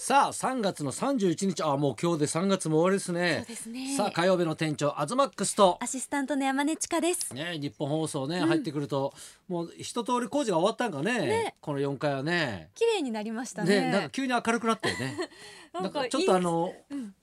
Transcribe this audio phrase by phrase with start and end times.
[0.00, 3.38] さあ3月の31日あもう今日で3月も終わりですね。
[3.38, 3.96] そうですね。
[3.96, 5.76] さあ火曜日の店長アズマックスと。
[5.80, 7.34] アシスタントの山根千佳です。
[7.34, 9.12] ね日本放送ね、入ってくると
[9.48, 11.54] もう一通り工事が終わったんかねね。
[11.60, 12.70] この4階はね。
[12.76, 13.86] 綺麗になりましたね。
[13.86, 15.16] ねなんか急に明るくなったよね。
[15.74, 16.72] ななんかちょっとあの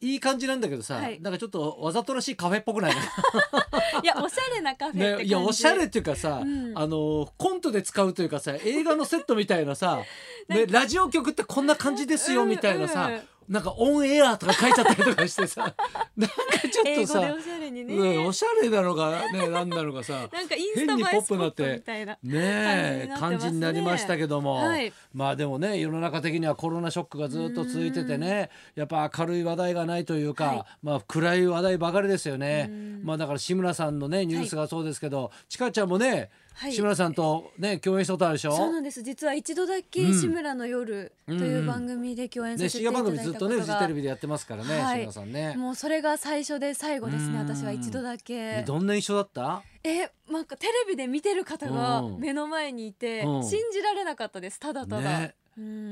[0.01, 1.19] いい感じなんだけどさ、はい。
[1.21, 2.91] なんかちょっとわざとらしいカフェっぽくない？
[4.03, 5.29] いやおしゃれなカフェって感ね、じ。
[5.29, 6.73] いやおしゃれっていうかさ、うん。
[6.77, 10.01] あのコントで使うというかさ映画のセットみたいなさ、
[10.49, 15.75] ね、ラジオ局ってこんな感じですよみたいなさ、うんうんなんかオンエアとか書いちゃったりとかしてさ
[16.17, 16.35] なんか
[16.71, 17.95] ちょっとさおしゃれにね。
[17.95, 21.83] うんおしゃれなのがねなんなのかさ なんかインスタ変にポップになって。
[22.23, 24.91] ねえ感じになりましたけども、はい。
[25.13, 30.63] まあでもね世の中的にはコロナショックがずっと続いててねやっぱ明るい話題がないというか、はい。
[30.81, 32.67] まあ暗い話題ばかりですよね。
[32.69, 33.01] うん。
[33.03, 36.73] まあだから志村さんのねニュースがそうですけど、ちかちゃんもね、はい。
[36.73, 38.55] 志村さんとね共演したことあるでしょ？
[38.55, 39.03] そうなんです。
[39.03, 40.13] 実は一度だけうん。
[40.13, 45.55] 志村の夜という番組で共演さね、せていただいたこと組ずっとねフジテレがビでやってますからね、はい志村さんね。
[45.55, 47.39] もうそれが最初で最後ですね。
[47.39, 49.63] うん私は一度だでけどんな印象だった？
[49.83, 52.19] えなんかテレビで見てる方がうん。
[52.19, 53.43] 目の前にいてうん。
[53.43, 54.59] 信じられなかったです。
[54.59, 55.35] ただただ、ね。
[55.39, 55.44] うん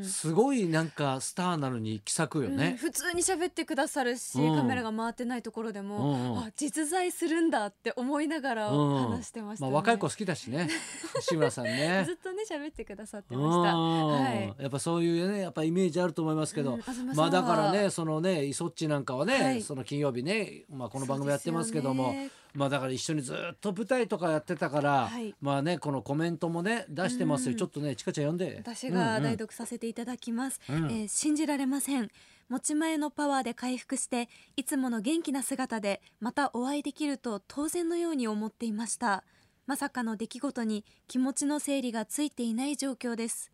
[0.03, 2.75] すごいなんかスターなのに気さくようんね。
[2.77, 4.57] 普通に喋ってくださるし、うん。
[4.57, 6.37] カメラが回ってないところでも、うんうん。
[6.39, 9.09] あ実在するんだって思いながらうん。
[9.11, 9.71] 話してました、ね。
[9.71, 10.69] まあ若い子好きだしね。
[11.21, 12.03] 志村さんね。
[12.05, 12.13] ず。
[12.13, 13.77] っとね喋ってくださってうんました。
[13.77, 14.55] はい。
[14.59, 16.77] やっぱそういうねやっぱイメージあると思いますけど、
[17.15, 19.61] まあだからねそのねイソッチなんかはね、はい。
[19.61, 22.13] その金曜日ね、まあ、この番組やってますけども
[22.53, 25.33] まあだから一緒にずっと舞台とかやってたから、はい。
[25.41, 27.57] まあねこのコメントもね出してますよ、うん。
[27.57, 28.57] ちょっとねちかちゃん読んで。
[28.59, 30.75] 私が代読させていただきます、うん。
[30.75, 32.09] えー信じられません。
[32.49, 39.23] 持ち前のパワーで回復していつもの元気な姿でまたお会いできると当然のように思っていました。
[39.65, 43.51] まさかの出来事に気持ちの整理がついていない状況です。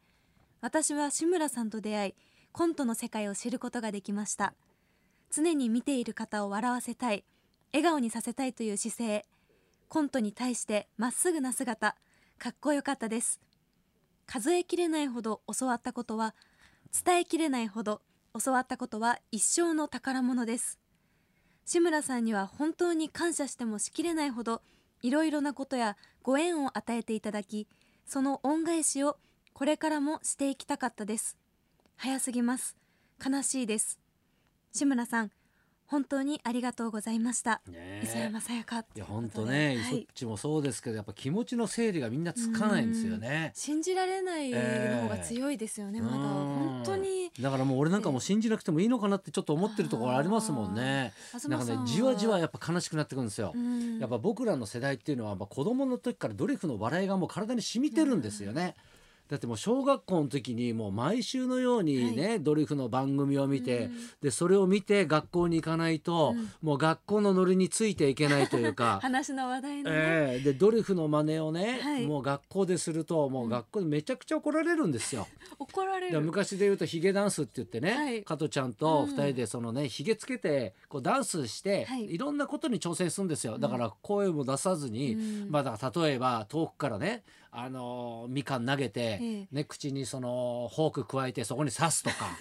[0.60, 2.16] 私は志村さんと出会い
[2.52, 4.54] コントの世界を知ることができました。
[5.32, 7.24] 常に見ている方を笑わせたい
[7.72, 9.26] 笑顔にさせたいという姿勢
[9.88, 11.96] コントに対してまっすぐな姿
[12.38, 13.42] かっこよかったです。
[14.26, 16.36] 数えきれないほど教わったことは
[17.04, 18.02] 伝えきれないほど
[18.44, 20.80] 教わったことは一生の宝物です。
[21.66, 24.62] 志村さんには本当に感謝してもしきれないほど
[25.02, 27.68] いろいろなことやご縁を与えていただき
[28.06, 29.18] その恩返しを
[29.54, 31.38] これからもしていきたかったです。
[31.98, 32.78] 早すぎます。
[33.24, 34.00] 悲しいです。
[34.72, 35.32] 志村さん
[35.90, 38.02] 本当にありがとうございました、ねえ。
[38.04, 38.80] 磯山さやか。
[38.80, 43.52] いや本当ね、イソッチもそうですけどやっぱ気持ちの整理がみんなつかないんですよね。
[43.56, 44.60] 信じられないの
[45.02, 46.18] 方が強いですよね、まだ。
[46.18, 46.22] うん。
[46.24, 47.32] 本当に。
[47.42, 51.12] だからもう俺なんかもう信じなくてもいいのかなってちょっと思ってるところありますもんね。
[51.48, 53.56] なんかねじわじわやっぱ悲しくなってくるんですよ。
[54.00, 58.76] やっぱ僕らの世代っていうのは、まあ、子供の時からドリフの笑いがもう体に染みてるんですよね。
[59.30, 63.92] だってもう小学校の時にもう毎週のようにね、ドリフの番組を見て、うん。
[64.24, 66.50] でそれを見て学校に行かないと、うん。
[66.64, 68.98] もう学校のノリについていけないというか。
[69.04, 70.44] 話の話題のね、ええ。
[70.44, 72.08] でドリフの真似をね、はい。
[72.08, 75.28] もう学校でするともう学校でめちゃくちゃ怒られるんですよ。
[75.60, 76.14] 怒られる。
[76.14, 78.24] で昔で言うとヒゲダンスって言ってね、はい。
[78.24, 79.10] 加トちゃんとうん。
[79.10, 82.12] 二人でそのねヒゲつけてこうダンスして、はい。
[82.12, 83.60] い、ろんなことに挑戦するんですよ。
[83.60, 85.52] だから声も出さずに、うん。
[85.52, 89.48] まあだ例えば遠くからねあのーみかん投げて、ええ。
[89.52, 92.16] ね口にそのフォーク加えてそこに刺すとか。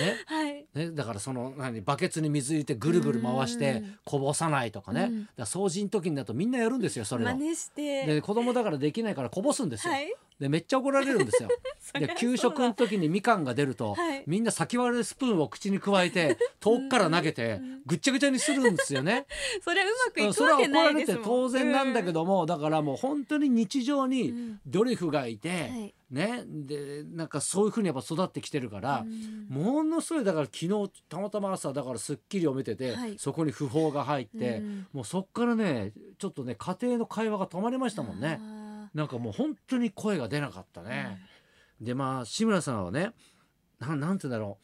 [0.00, 0.16] ね。
[0.26, 0.66] はい。
[0.74, 3.98] ね、だからその何バケツに水入れてぐるぐる回してうん。
[4.04, 5.28] こぼさないとかね、うん。
[5.36, 7.26] だ掃除の時になるとみんなやるんですよそれを。
[7.28, 8.06] 真似して。
[8.06, 9.92] で子供だからできないからこぼすんですよ。
[9.92, 11.48] はいでめっちゃ怒られるんですよ。
[11.98, 14.24] で給食の時にみかんが出ると、はい。
[14.26, 19.26] みんな先割れスプーンを口に加えて 遠くから投げてぐっちゃぐちゃにするんですよね。
[19.62, 21.24] それはうまくいくそれはわけ怒られてないですもん。
[21.24, 24.60] 当然なんだけども、だからもう本当に日常うにん。
[24.66, 25.94] ドリフがいて、はい。
[26.10, 26.44] ね。
[26.46, 29.06] でなんかそういうふうにやっぱ育ってきてるから。
[29.06, 29.46] うん。
[29.48, 33.16] ものすごいだから昨日たまたま朝だから『スッキリ』を見てて、はい。
[33.16, 34.86] そこに訃報が入って、うん。
[34.92, 38.40] もうそっからねちょっとね家庭の会話が止まりましたもんね。
[38.96, 41.18] あなんかもう本当に声が出なかったね。
[41.80, 43.12] でまあ志村さんはね
[43.78, 44.58] なんなんて言うんだろ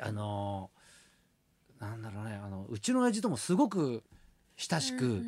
[0.00, 0.02] う。
[0.02, 2.34] あのーなんだろうね。
[2.34, 4.02] あのうちの親父ともすごく
[4.56, 5.22] 親しく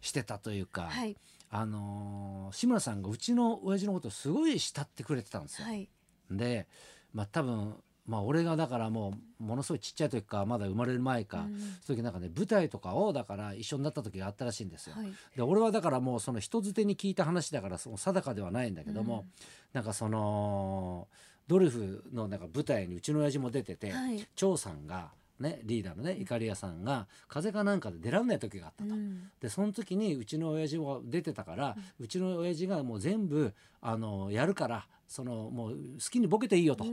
[0.00, 1.16] してたというか、はい。
[1.50, 5.66] あのー志村さんがうちの親父のことをすごい慕ってくれてたんですよ。
[5.68, 5.88] はい。
[6.30, 6.66] で
[7.12, 11.58] まあ多分まあ俺がだからもうものすごいちっちゃい時かまだ生まれる前か、うん。
[11.82, 14.94] その時なんかね舞台とかをだから一緒になった時があったらしいんですよ。
[14.96, 15.12] はい。
[15.36, 19.24] で俺はだからもうその人づてに聞いた話だからその定かではないんだけども、うん。
[19.72, 21.08] なんかその
[21.48, 24.26] ドリフのなんか舞台にうちの親父も出てて、はい。
[24.36, 28.94] 長さんがねリーダーのねいかりやさんが風邪かなんかで出られない時があったと。
[28.94, 29.30] うん。
[29.40, 35.76] でその時にうちの親父も出てたから、うちの親父がもう全部あのやるからそのもう好
[36.10, 36.84] きにボケていいよと。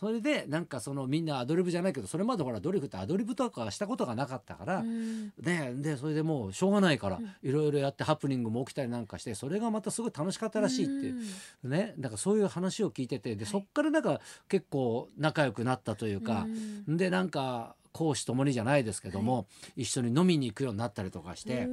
[0.00, 5.32] それでなんかそのみんなアドリブじゃないけどそれまでほらドリフってアドリブとかしたことがなかったから、うん。
[5.40, 7.48] ね、でそれでもうしょうがないからうん。
[7.48, 11.14] いろいろやってハプニングも起きたりなんかしてそれがまたすごい楽しかったらしいって
[11.66, 13.52] ねだからそういう話を聞いててではい。
[13.52, 16.46] そっからなんか結構仲良くなったというか
[16.88, 16.96] う、ん。
[16.96, 19.46] でなんか講師ともにじゃないですけども、
[19.76, 21.68] 一緒に飲みに行くようになったりとかして、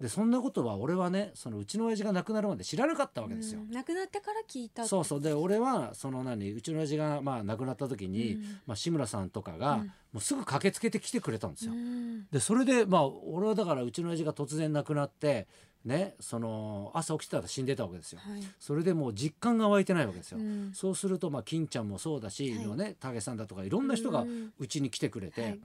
[0.00, 3.60] でそんなことは俺はねそのうちの親父が亡くなるまで知らなかったわけですよ。
[3.60, 5.20] うん亡くなってから聞いたそうそう。
[5.20, 8.42] で俺はその何うちの親父がまあ亡くなった時に、うん。
[8.66, 9.80] まあ、志村さんとかが、うん。
[9.80, 11.72] もうすぐ駆けつけてきてくれたんですよ。
[11.72, 12.26] うん。
[12.30, 15.46] でそれでまあ俺はだからうちの親父が突然亡くなって
[15.84, 18.20] ねその朝起きてたら死んでたわけですよ。
[18.22, 18.42] はい。
[18.58, 20.38] それでもう実感が湧いてないわけですよ。
[20.38, 20.72] うん。
[20.72, 22.66] そうするとまあ金ちゃんもそうだし、はい。
[22.66, 24.52] のね武さんだとかいろんな人がうん。
[24.58, 25.60] うちに来てくれて、はい。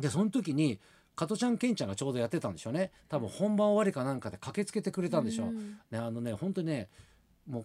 [0.00, 0.78] でその時に
[1.16, 2.92] 加トちゃんケンちゃんがちょうどやってたんでしょうね。
[3.08, 5.46] 多分本番終わりかなんかで駆けつけてくれたんでしょう。
[5.48, 5.78] ん。
[5.90, 6.88] ねあのね本当にね
[7.48, 7.64] もう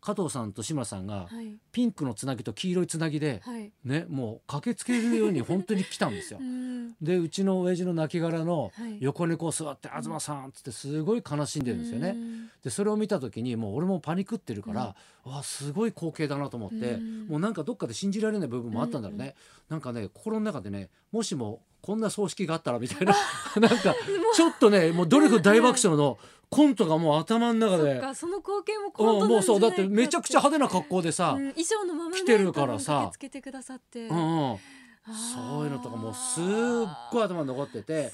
[0.00, 1.58] 加藤さんと志村さんがはい。
[1.72, 3.72] ピンクのつなぎと黄色いつなぎで、はい。
[3.84, 6.38] ねもう駆けつけるように本当に来たんですよ。
[6.40, 6.44] う。
[6.44, 6.94] ん。
[7.02, 8.98] でうちの親父の亡骸のはい。
[9.00, 12.10] 横にこう座って「東さん」っつってすごい悲しんでるんですよね。
[12.10, 12.50] うん。
[12.62, 14.94] でそれを見た時にもう俺もパニクってるから、
[15.24, 17.26] わあすごい光景だなと思って、うん。
[17.26, 19.34] もうなんかどっかで信じられない部分もあったんだろうね、
[19.68, 23.14] なんかね心の中でねもしもこんな葬式があったらみたいな。
[23.60, 23.94] なんか
[24.34, 26.18] ちょっとねもうドリフ大爆笑の
[26.50, 28.00] コントがもう頭の中で。
[28.00, 32.92] かその光景もうコントん、もうそうだってめちゃくちゃ派手な格好でさ、うん衣装のままね来てるからさ。
[32.92, 34.08] 多分駆けつけてくださって。
[34.08, 34.58] うん
[35.06, 36.44] そういうのとかもうすっ
[37.12, 38.10] ごい頭に残ってて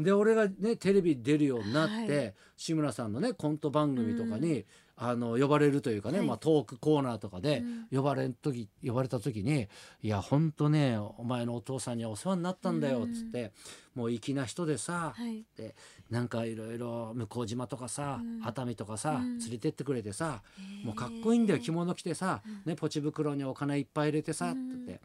[0.00, 2.34] で俺がねテレビ出るようになって、はい。
[2.56, 4.64] 志村さんのねコント番組とかに、
[4.96, 6.26] あの呼ばれるというかね、はい。
[6.26, 7.98] まあ、トークコーナーとかでうん。
[7.98, 9.68] 呼ばれん時呼ばれた時に
[10.02, 13.52] 「いやほんとねお前のお父さんにはお世話になったんだよ」っつって、
[13.94, 15.44] もう粋な人でさ、はい。
[15.56, 15.76] で
[16.10, 18.44] なんかいろいろ向島とかさ、うん。
[18.44, 19.38] 熱海とかさ、うん。
[19.38, 20.42] 連れてってくれてさ、
[20.84, 24.50] もうかっこいいんだよ着物着てさ、ね、ポチ袋にお金いっぱい入れてさ、うん。
[24.52, 25.00] って言って。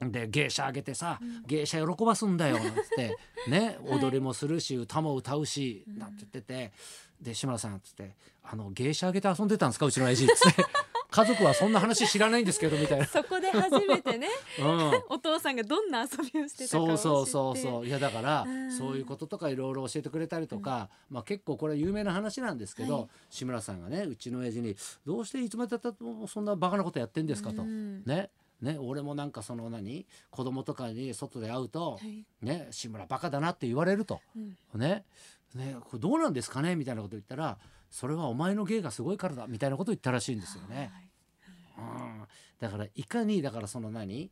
[0.00, 1.42] で芸者あげてさ、うん。
[1.46, 3.16] 芸者喜ばすんだよなんつって。
[3.48, 5.98] ね踊りもするし歌も歌うし、うん。
[5.98, 6.72] なんて言ってて。
[7.20, 10.64] で志村さんっつって「あの芸者あげて遊んでたんですかうちの親父」っつって
[11.10, 13.06] 「家族はそんな話知らないんですけど」みたいな。
[13.06, 14.90] そこで初めてね うん。
[15.10, 17.32] お父さんがどんな遊びをしてたかをそう知って。
[17.32, 18.72] そうそうそういやだから、うん。
[18.72, 23.08] そういうこととかいろいろ教えてくれたりとか、まあ、結構これは有名な話なんですけど、はい。
[23.28, 27.62] 志村さんがねうちの親父に「どうしていつまでたってもそんなバカなことやってんですか?」と。
[27.62, 28.02] うん。
[28.04, 28.30] ね
[28.62, 32.24] ね、俺もなんかその何子供とかに外で会うと、はい。
[32.42, 34.80] ね、志村バカだなって言われると、うん。
[34.80, 35.04] ね。
[35.54, 37.58] ね、これどうなんですかねみたいなこと言ったら
[37.90, 40.92] それはお前の芸がすごいからだみたいなことを言ったらしいんですよね。
[41.76, 42.22] うん、
[42.60, 44.30] だからいかにだからその何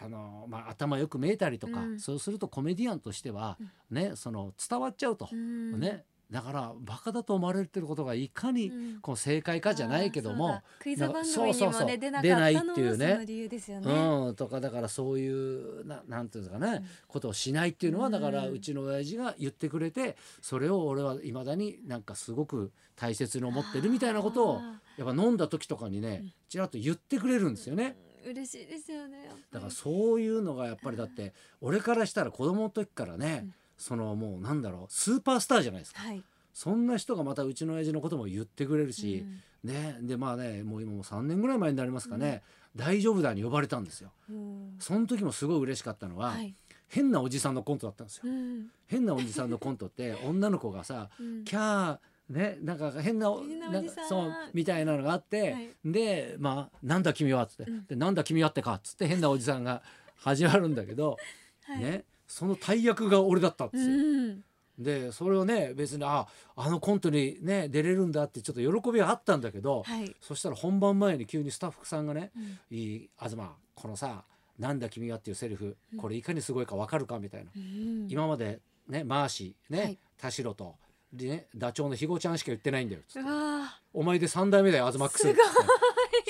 [0.00, 2.00] あの、まあ、頭よく見えたりとか、うん。
[2.00, 3.58] そうするとコメディアンとしては、
[3.90, 5.80] ね、その伝わっちゃうと、うん。
[5.80, 9.00] ね、だからバカだと思われてることがいかにうん。
[9.00, 13.24] こう正解かじゃないけどもうだ、クイズ番組にもね出ないっていうね。
[13.26, 13.92] 理由ですよね。
[13.92, 16.86] うん、とかだからそういうななんていうんですかね、うん。
[17.08, 18.12] ことをしないっていうのはうん。
[18.12, 26.32] だからうちの親父が言ってくれてそれを俺はいまだになんかすごく大切に思ってるみたいなことをあやっぱ飲んだ時とかにねうん。
[26.48, 27.96] ちらっと言ってくれるんですよね。
[28.24, 29.30] ー嬉しいですよね。
[29.50, 36.02] だからそういうのがやっぱりだって俺からしたら子供の時からね、うんそのもうなんだろうスーパースターじゃないですか。
[36.02, 36.22] はい。
[36.52, 39.24] そんな人がまたうちの親父のことも言ってくれるし、
[39.64, 39.96] ね。
[40.02, 42.42] でまあねもう今もう3年ぐらい前になりますかね、
[42.76, 44.10] 大丈夫だに呼ばれたんですよ。
[44.28, 44.76] うん。
[44.78, 46.54] その時もすごい嬉しかったのは、はい。
[46.88, 48.24] 変なおじさんのコントだったんですよ。
[48.26, 48.66] うん。
[48.86, 51.44] 変なおじさんのコントって 女の子がさうん。
[51.44, 53.30] キャーねなんか変な
[53.70, 55.70] なんかそうみたいなのがあって、はい。
[55.86, 57.86] でまあなんだ君はっつって、うん。
[57.86, 59.82] でなんだ君はってかっつって変なおじさんが
[60.16, 61.16] 始まるんだけど、
[61.64, 61.78] はい。
[61.80, 63.92] ねその大役が俺だったんですよ。
[63.92, 64.44] うん。
[64.78, 70.14] でそれをね別にああのコントにね出れるんだってちょっと喜びはあったんだけど、はい。
[70.20, 73.36] そしたら本番前に急にスタッフさんがねうん「いい東
[73.74, 74.22] このさ
[74.58, 77.50] なんだ君は」っていうセリフこれいかにすごいかわかるかみたいな。
[77.54, 78.06] うん。
[78.08, 79.98] 今までねマーシーね、はい。
[80.16, 80.76] 田代と
[81.12, 83.28] でねダチョウの肥後ちゃんしか言ってないんだよつって。
[83.28, 85.26] うわお前で三代目だよアズマックス。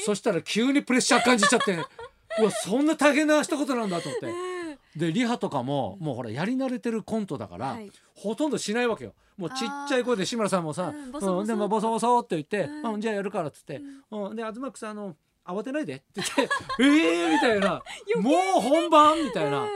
[0.04, 4.26] そしたら急にプレッシャー感じちゃってうわそんな大変な一言なんだと思って。
[4.26, 4.49] ー
[4.96, 7.90] でリハとかももうほらやり慣れてるコントだから、はい。
[8.14, 9.14] ほとんどしないわけよ。
[9.36, 11.40] もうちっちゃい声で志村さんもさ「うんボソボソ。
[11.40, 12.94] うんでもボソボソ」って言って「うん。
[12.94, 13.80] うんじゃあやるから」っつって
[14.10, 14.36] 「うん。
[14.36, 16.42] でアズマックスあの慌てないで」って言って
[16.82, 17.82] 「ええ!」みたいな
[18.20, 19.66] 「もう本番!」みたいな。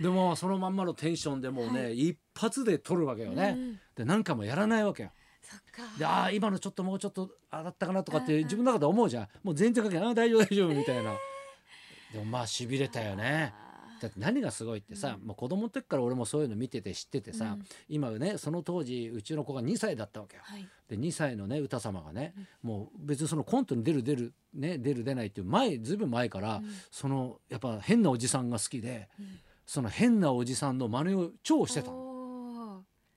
[0.00, 3.54] でもそのまんまのテンションでもうね、は一発で撮るわけよね。
[3.56, 5.10] うんで何回もやらないわけよ。
[5.42, 5.98] そっか。
[5.98, 9.28] でああ今のちょっともうちょっと上がったかなとかって自分の中で思うじゃん。
[9.42, 10.14] もう全然かけない。
[10.14, 11.14] 大丈夫大丈夫みたいな。
[12.12, 13.52] でもまあしびれたよね。
[13.56, 13.67] あ
[14.00, 17.64] だって何がすごいってさ、もう子供の時から俺もそういうの見てて知っててさ、うん。
[17.88, 20.42] 今ねその当時うちの子が2歳だったわけよ。
[20.44, 20.68] はい。
[20.88, 26.70] で2歳のね歌様がね、もう別にそのコントに出る出るね出る出ないっていう前ずいぶん前から、うん。
[26.90, 29.26] そのやっぱ変なおじさんが好きで、うん。
[29.66, 31.96] その変なおじさんの真似を超してたの。
[31.96, 32.08] お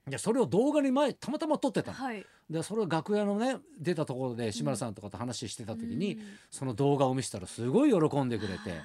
[0.09, 1.97] でそれを動画に前たまたま撮ってたの。
[1.97, 2.25] ーはい。
[2.49, 6.21] でそれを楽屋のね出たところで志村さんとかと話してた時に、うん。
[6.49, 8.81] その動画を見せたらすごい喜んでくれて。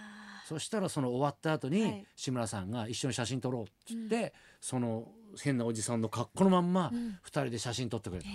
[0.46, 2.06] あそしたらその終わった後に、はい。
[2.14, 5.08] 志村さんが一緒に写真撮ろうっつって、その
[5.42, 7.18] 変なおじさんの格好のまんまうん。
[7.22, 8.34] 二人で写真撮ってくれたー、へ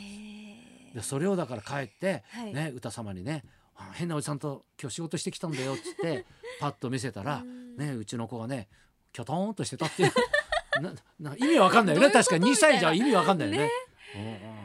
[0.91, 0.96] ー。
[0.96, 2.53] でそれをだから帰って、はい。
[2.53, 3.44] ね歌様にね
[3.75, 6.25] あ変なおじさんと今日仕事してきたんだよっつって
[6.60, 7.77] パッと見せたら、うん。
[7.77, 8.68] ねうちの子がね
[9.13, 10.12] きょとんとしてたっていう。
[10.82, 12.12] なな意味わかんないよね。
[12.12, 13.70] 確かに2歳じゃ意味わかんないよね。
[14.15, 14.61] ね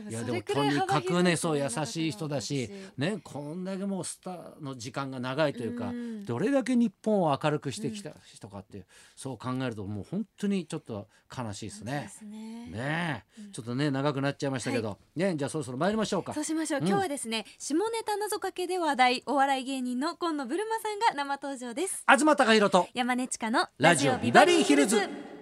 [0.00, 6.24] いやでもとにかくねそう優しい人だし中ねこんだけもうスターの時間が長いというかうん。
[6.24, 12.10] どれだけ日本を明るくしてきた人かっていうそう考えるともう本当にちょっと悲しいですね。
[12.10, 12.66] すね。
[12.70, 13.42] ねえ。
[13.52, 14.98] ちょっとね長くなっちゃいましたけど。
[15.14, 16.34] ねじゃあそろそろ参りましょうか。
[16.34, 16.44] そう。
[16.44, 16.88] しましょう、うん。
[16.88, 22.04] 今日はですね下ネタ謎かけで話題お笑い芸人の今野ブルマさんが生登場です。
[22.06, 25.35] 東貴博と山根千佳のラジオビバリーヒルズ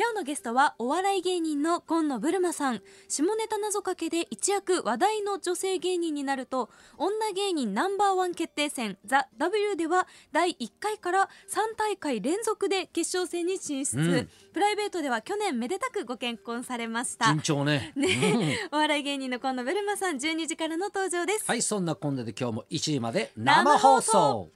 [0.00, 2.80] 今日のゲストはお笑い芸人の今野ブルマさん。
[3.06, 14.28] 下ネタ謎かけで一躍話題の女性芸人になると女芸人ナンバーワン決定戦ザ・ W では第1回から3大会連続で決勝戦に進出、うん。
[14.54, 17.26] プライベートでは去年めでたくご結婚されました。
[17.26, 17.92] 順調ね。
[17.94, 18.06] うん。
[18.72, 24.48] お笑い芸人の今野ブルマさん12時からの登場です、はいそんなこんなで今日も1時まで生放送